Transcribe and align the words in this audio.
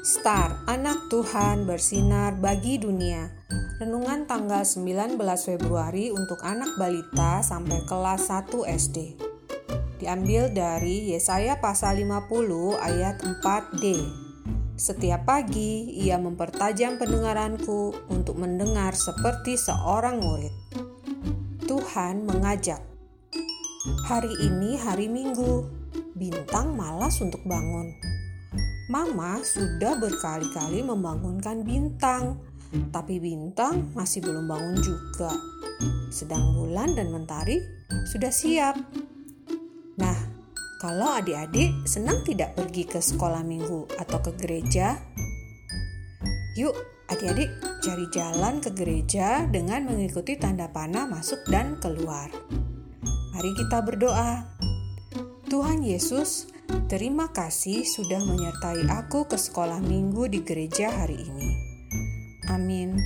Star, 0.00 0.64
anak 0.64 1.12
Tuhan 1.12 1.68
bersinar 1.68 2.32
bagi 2.40 2.80
dunia. 2.80 3.36
Renungan 3.76 4.24
tanggal 4.24 4.64
19 4.64 5.20
Februari 5.20 6.08
untuk 6.08 6.40
anak 6.40 6.72
balita 6.80 7.44
sampai 7.44 7.84
kelas 7.84 8.32
1 8.32 8.48
SD. 8.80 9.20
Diambil 10.00 10.56
dari 10.56 11.12
Yesaya 11.12 11.60
pasal 11.60 12.00
50 12.00 12.80
ayat 12.80 13.20
4D. 13.44 13.84
Setiap 14.80 15.28
pagi 15.28 15.92
ia 16.00 16.16
mempertajam 16.16 16.96
pendengaranku 16.96 17.92
untuk 18.08 18.40
mendengar 18.40 18.96
seperti 18.96 19.60
seorang 19.60 20.16
murid. 20.16 20.54
Tuhan 21.68 22.24
mengajak. 22.24 22.80
Hari 24.08 24.32
ini 24.48 24.80
hari 24.80 25.12
Minggu, 25.12 25.68
bintang 26.16 26.72
malas 26.72 27.20
untuk 27.20 27.44
bangun 27.44 28.19
Mama 28.90 29.38
sudah 29.46 29.94
berkali-kali 30.02 30.82
membangunkan 30.82 31.62
bintang, 31.62 32.42
tapi 32.90 33.22
bintang 33.22 33.86
masih 33.94 34.18
belum 34.18 34.50
bangun 34.50 34.82
juga. 34.82 35.30
Sedang 36.10 36.58
bulan 36.58 36.98
dan 36.98 37.14
mentari 37.14 37.62
sudah 38.10 38.34
siap. 38.34 38.74
Nah, 39.94 40.18
kalau 40.82 41.06
adik-adik 41.22 41.70
senang 41.86 42.26
tidak 42.26 42.58
pergi 42.58 42.82
ke 42.82 42.98
sekolah 42.98 43.46
minggu 43.46 43.86
atau 43.94 44.18
ke 44.26 44.34
gereja? 44.42 44.98
Yuk, 46.58 46.74
adik-adik 47.06 47.46
cari 47.86 48.10
jalan 48.10 48.58
ke 48.58 48.74
gereja 48.74 49.46
dengan 49.46 49.86
mengikuti 49.86 50.34
tanda 50.34 50.66
panah 50.66 51.06
masuk 51.06 51.46
dan 51.46 51.78
keluar. 51.78 52.26
Mari 53.38 53.54
kita 53.54 53.86
berdoa. 53.86 54.50
Tuhan 55.46 55.86
Yesus, 55.86 56.50
Terima 56.90 57.30
kasih 57.30 57.86
sudah 57.86 58.18
menyertai 58.18 58.90
aku 58.90 59.30
ke 59.30 59.38
sekolah 59.38 59.78
minggu 59.78 60.26
di 60.26 60.42
gereja 60.42 60.90
hari 60.90 61.22
ini. 61.22 61.50
Amin. 62.50 62.98